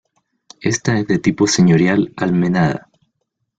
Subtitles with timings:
[0.63, 2.89] Esta es de tipo señorial almenada.